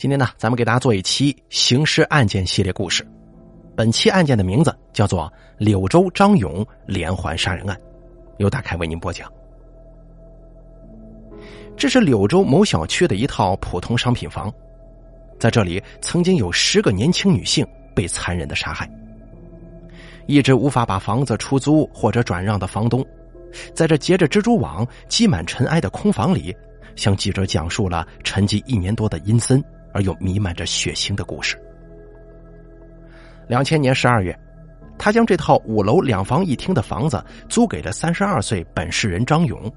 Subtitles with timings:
[0.00, 3.06] 今天呢，咱们给大家做一期刑事案件系列故事。
[3.76, 7.78] 本期案件的名字叫做柳州张勇连环杀人案，
[8.38, 9.30] 由大凯为您播讲。
[11.76, 14.50] 这是柳州某小区的一套普通商品房，
[15.38, 17.62] 在这里曾经有十个年轻女性
[17.94, 18.90] 被残忍的杀害。
[20.24, 23.04] 一直无法把房子出租或者转让的房东，
[23.74, 26.56] 在这结着蜘蛛网、积满尘埃的空房里，
[26.96, 29.62] 向记者讲述了沉寂一年多的阴森。
[29.92, 31.60] 而又弥漫着血腥的故事。
[33.48, 34.38] 两千年十二月，
[34.96, 39.72] 他将这套五楼两房一厅的房子租给了三十二岁本市人张勇。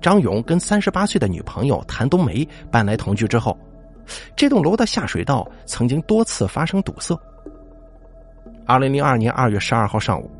[0.00, 3.56] 张勇跟三十八岁的女朋友谭冬梅搬来同居之后，
[4.34, 7.18] 这栋楼的下水道曾经多次发生堵塞。
[8.66, 10.30] 二零零二年二月十二号上午，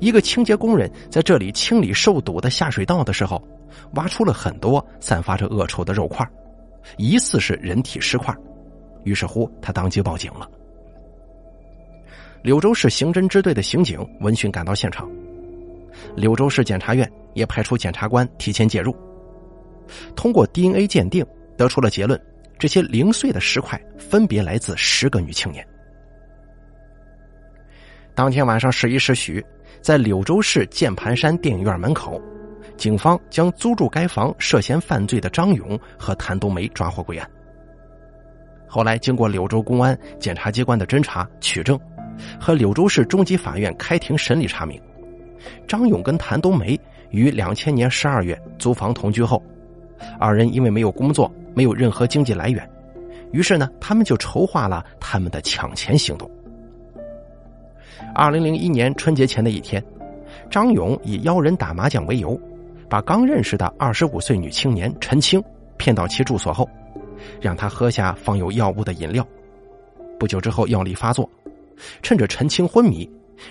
[0.00, 3.42] 一个清洁工人在这里清理受堵的下水道的时候，
[3.94, 6.24] 挖出了很多散发着恶臭的肉块。
[6.96, 8.34] 疑似是人体尸块，
[9.04, 10.50] 于是乎他当即报警了。
[12.42, 15.10] 柳州市刑侦支队的刑警闻讯赶到现场，
[16.14, 18.94] 柳州市检察院也派出检察官提前介入。
[20.14, 21.24] 通过 DNA 鉴定，
[21.56, 22.20] 得出了结论：
[22.58, 25.66] 这些零碎的尸块分别来自十个女青年。
[28.14, 29.44] 当天晚上十一时许，
[29.80, 32.20] 在柳州市键盘山电影院门口。
[32.76, 37.28] 警方将租住该房涉嫌犯罪的张勇和谭冬梅抓获归案。
[38.68, 41.78] 后来，经过柳州公安检察机关的侦查取证，
[42.38, 44.80] 和柳州市中级法院开庭审理查明，
[45.66, 46.78] 张勇跟谭冬梅
[47.10, 49.42] 于两千年十二月租房同居后，
[50.18, 52.68] 二人因为没有工作，没有任何经济来源，
[53.32, 56.30] 于是呢，他们就筹划了他们的抢钱行动。
[58.14, 59.82] 二零零一年春节前的一天，
[60.50, 62.38] 张勇以邀人打麻将为由。
[62.88, 65.42] 把刚认识的二十五岁女青年陈青
[65.76, 66.68] 骗到其住所后，
[67.40, 69.26] 让她喝下放有药物的饮料。
[70.18, 71.28] 不久之后，药力发作，
[72.02, 73.08] 趁着陈青昏迷，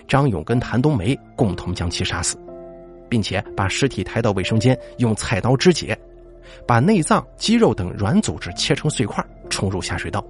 [0.07, 2.37] 张勇跟谭冬梅共同将其杀死，
[3.09, 5.97] 并且把尸体抬到卫生间，用菜刀肢解，
[6.65, 10.25] 把内脏、肌肉等软组织切成碎块，冲入下水道，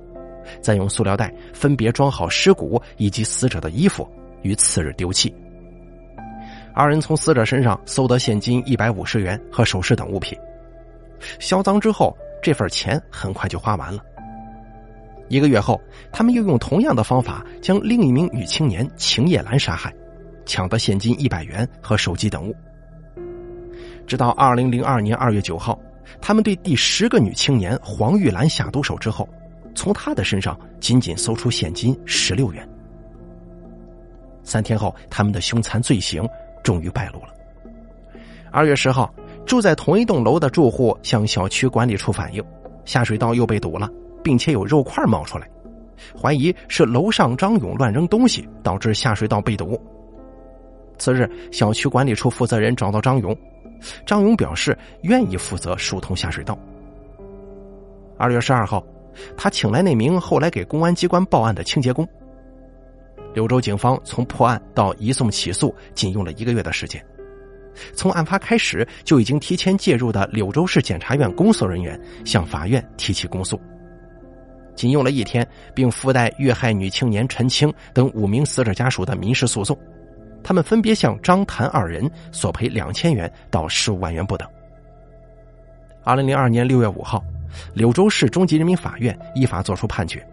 [0.61, 4.09] 再用塑料袋分别装好尸骨以及死者的衣服，
[4.41, 5.33] 于次日丢弃。
[6.75, 10.37] 二人从死者身上搜得现金一百五十元和首饰等物品，
[11.39, 14.03] 销赃之后，这份钱很快就花完了。
[15.29, 15.79] 一个月后，
[16.11, 19.95] 他们又用同样的方法将另一名女青年秦叶兰杀害，
[20.45, 22.53] 抢得现金一百元和手机等物。
[24.05, 25.79] 直到二零零二年二月九号，
[26.19, 29.27] 他们对第十个女青年黄玉兰下毒手之后，
[29.73, 32.67] 从她的身上仅仅搜出现金十六元。
[34.43, 36.27] 三天后，他们的凶残罪行。
[36.65, 37.27] 终于败露了。
[38.51, 39.13] 二月十号，
[39.45, 42.43] 住在同一栋楼的住户向小区管理处反映，
[42.85, 43.87] 下水道又被堵了，
[44.23, 45.47] 并且有肉块冒出来，
[46.19, 49.79] 怀疑是楼上张勇乱扔东西导致下水道被堵。
[50.97, 53.37] 次日，小区管理处负责人找到张勇，
[54.05, 56.57] 张勇表示愿意负责疏通下水道。
[58.17, 58.83] 二月十二号，
[59.37, 62.07] 他请来那名后来给公安机关报案的清洁工。
[63.35, 67.03] 柳州警方从破案到移送起诉，仅用了一个月的时间。
[67.93, 73.59] 从案发开始就已经提前介入的柳州市检察院公诉人员向法院提起公诉，
[74.73, 79.77] 仅用了一天，并附带遇害女青年陈青等五名死者家属的民事诉讼。
[80.41, 84.47] 他们分别向张谭二人索赔两千元到十五万元不等。
[86.05, 87.21] 二零零二年六月五号，
[87.73, 90.25] 柳州市中级人民法院依法作出判决。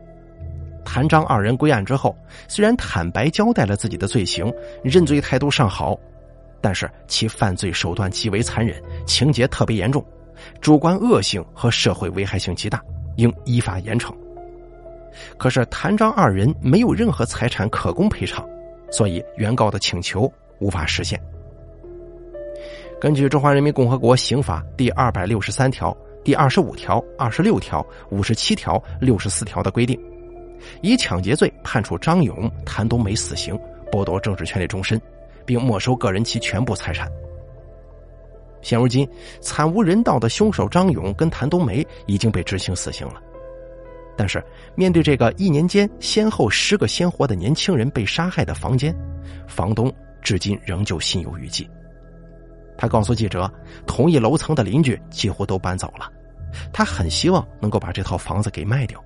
[0.84, 2.16] 谭张二人归案之后，
[2.48, 5.98] 虽然坦白交代了自己的罪行，认罪态度尚好，
[6.60, 10.04] 但是其犯罪手段极为残忍，情节特别严重，
[10.60, 12.82] 主观恶性和社会危害性极大，
[13.16, 14.12] 应依法严惩。
[15.36, 18.48] 可是谭张二人没有任何财产可供赔偿，
[18.90, 21.20] 所以原告的请求无法实现。
[23.00, 30.00] 根据《中华人民共和国刑法》第二百六十三条、第二十五条、二十六条、五十七条、六十四条的规定。
[30.80, 33.58] 以抢劫罪判处张勇、谭冬梅死刑，
[33.90, 35.00] 剥夺政治权利终身，
[35.44, 37.10] 并没收个人其全部财产。
[38.60, 39.08] 现如今，
[39.40, 43.20] 惨无人道的凶手张勇跟谭冬梅已经被执行死刑了。
[44.16, 44.44] 但是，
[44.74, 48.94] 面对这个一年间先后十个鲜活的年轻人被杀害的房间，
[49.48, 51.68] 房东至今仍旧心有余悸。
[52.78, 53.50] 他告诉记者，
[53.86, 56.08] 同一楼层的邻居几乎都搬走了，
[56.72, 59.02] 他很希望能够把这套房子给卖掉。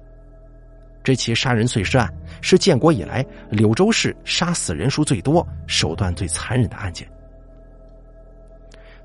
[1.07, 7.09] 这起杀人碎尸案是建国以来柳州市杀死人数最多、手段最残忍的案件。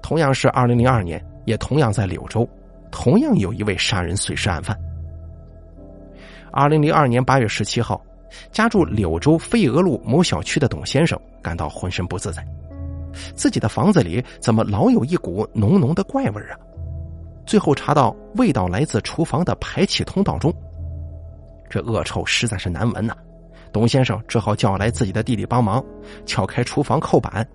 [0.02, 2.50] 同样是2002年，也同样在柳州，
[2.90, 4.76] 同样有一位杀人碎尸案犯。
[6.52, 8.04] 二零零二年八月十七号，
[8.52, 12.44] 家住柳州飞鹅路某小区的董先生感到浑身不自在，
[13.36, 16.58] 自己的房子里怎么老有一股浓浓的怪味啊？
[17.46, 20.52] 最后查到味道来自厨房的排气通道中，
[21.72, 23.16] 这恶臭实在是难闻呐。
[23.72, 25.82] 董先生只好叫来自己的弟弟帮忙，
[26.26, 27.48] 撬开厨房扣板，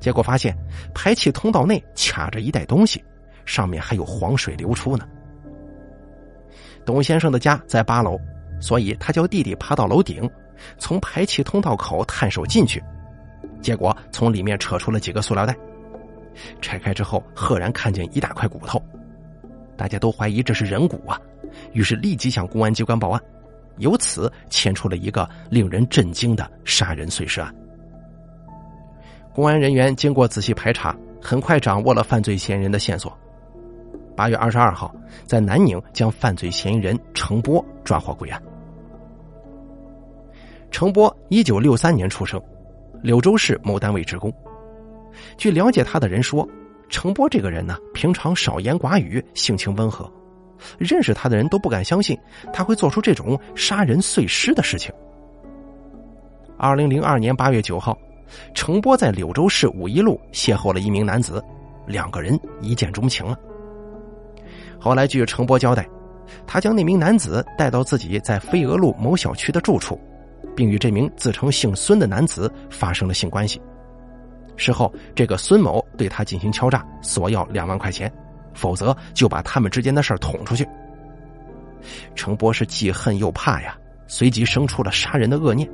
[0.00, 0.56] 结果发现
[0.94, 3.04] 排气通道内卡着一袋东西，
[3.44, 5.06] 上面还有黄水流出呢。
[6.86, 8.18] 董先生的家在八楼，
[8.58, 10.28] 所以他叫弟弟爬到楼顶，
[10.78, 12.82] 从排气通道口探手进去，
[13.60, 15.54] 结果从里面扯出了几个塑料袋，
[16.62, 18.82] 拆开之后赫然看见一大块骨头，
[19.76, 21.20] 大家都怀疑这是人骨啊，
[21.72, 23.20] 于是立即向公安机关报案，
[23.78, 27.54] 由此牵出了一个令人震惊的杀人碎尸案。
[29.32, 33.16] 公安人员经过仔细排查，很快掌握了犯罪嫌疑人的线索。
[34.16, 34.94] 八月二十二号，
[35.26, 38.40] 在南宁将犯罪嫌疑人程波抓获归案。
[40.70, 42.40] 程波一九六三年出生，
[43.02, 44.32] 柳州市某单位职工。
[45.36, 46.48] 据了解他的人说，
[46.88, 50.08] 程波这个人呢，平常少言寡语，性情温和，
[50.78, 52.18] 认识他的人都不敢相信
[52.52, 54.92] 他会做出这种杀人碎尸的事情。
[56.56, 57.98] 二零零二年八月九号，
[58.54, 61.42] 程波在柳州市五一路邂逅了一名男子，
[61.86, 63.38] 两个人一见钟情了。
[64.78, 65.86] 后来，据程波交代，
[66.46, 69.98] 他将那名男子带到自己在飞鹅路某小区的住处，
[70.54, 73.60] 并与这名自称姓孙的男子发生了性关系。
[74.56, 78.12] 事后，这个孙某对他进行敲诈，索要两万块钱，
[78.54, 80.66] 否则就把他们之间的事捅出去。
[82.14, 85.68] 程波是既恨又怕呀，随即生出了杀人的恶念。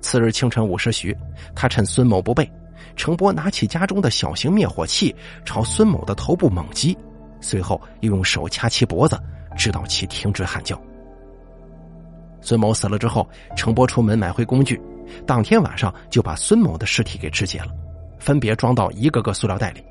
[0.00, 1.14] 次日清晨五时许，
[1.54, 2.50] 他趁孙某不备，
[2.96, 5.14] 程波拿起家中的小型灭火器，
[5.44, 6.96] 朝孙某的头部猛击。
[7.40, 9.18] 随后又用手掐其脖子，
[9.56, 10.80] 直到其停止喊叫。
[12.40, 14.80] 孙某死了之后，程波出门买回工具，
[15.26, 17.68] 当天晚上就把孙某的尸体给肢解了，
[18.18, 19.84] 分别装到一个个塑料袋里。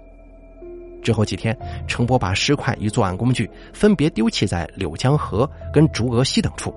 [1.08, 1.58] 之后几天，
[1.88, 6.76] 程波把尸块与作案工具分别丢弃在柳江河跟竹峨溪等处，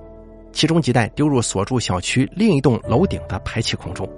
[0.53, 4.09] 其中几袋丢入所住小区另一栋楼顶的排气孔中。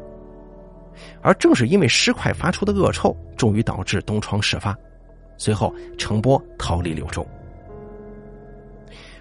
[1.22, 4.76] 而正是因为尸块发出的恶臭，终于导致东窗事发。
[5.38, 7.26] 随后，程波逃离柳州。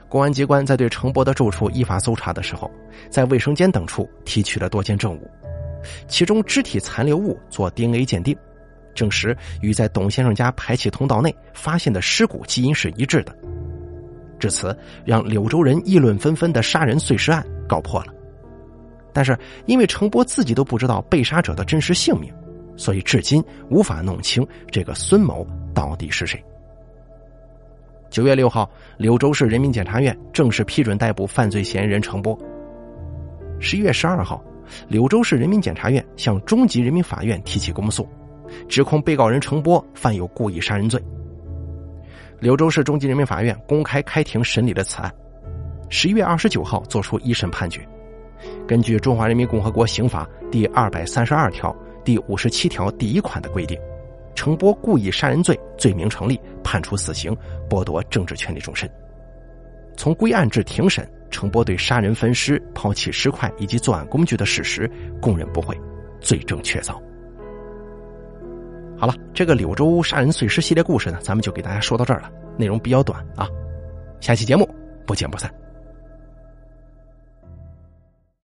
[0.09, 2.69] 公安机关在对程波的住处依法搜查的时候，
[3.09, 5.25] 在卫生间等处提取了多件证物，
[6.09, 8.37] 其中肢体残留物做 DNA 鉴定，
[8.93, 13.35] 证实与在董先生家排气通道内发现的尸骨基因是一致的。
[14.39, 18.13] 至此，让柳州人议论纷纷的杀人碎尸案告破了。
[19.13, 22.33] 但是，因为程波自己都不知道被杀者的真实姓名。
[22.77, 25.45] 所以，至今无法弄清这个孙某
[25.75, 26.43] 到底是谁。
[28.09, 28.67] 九月六号，
[28.97, 32.35] 柳州市人民检察院正式批准逮捕犯罪嫌疑人程波。
[33.59, 34.43] 十一月十二号，
[34.87, 38.09] 柳州市人民检察院向中级人民法院提起公诉，
[38.67, 41.01] 指控被告人程波犯有故意杀人罪。
[42.39, 45.13] 柳州市中级人民法院公开开庭审理了此案，
[45.89, 47.87] 十一月二十九号作出一审判决。
[48.67, 51.75] 根据《中华人民共和国刑法》第二百三十二条。
[52.03, 53.79] 第五十七条第一款的规定，
[54.33, 57.31] 程波故意杀人罪罪名成立，判处死刑，
[57.69, 58.89] 剥夺政治权利终身。
[59.95, 64.89] 从归案至庭审，程波对杀人分尸、抛弃尸块以及作案工具的事实
[65.21, 65.79] 供认不讳，
[66.19, 66.99] 罪证确凿。
[69.01, 73.49] 好了，这个柳州杀人碎尸系列故事呢，咱们就给大家说到这儿了，内容比较短啊，
[74.19, 74.69] 下期节目
[75.07, 75.51] 不见不散。